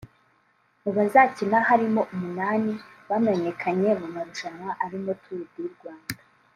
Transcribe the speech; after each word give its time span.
Mu 0.83 0.91
bazakina 0.97 1.57
harimo 1.69 2.01
umunani 2.13 2.73
bamenyekanye 3.09 3.89
mu 3.99 4.07
marushanwa 4.13 4.71
arimo 4.83 5.11
Tour 5.21 5.43
du 5.53 5.65
Rwanda 5.75 6.19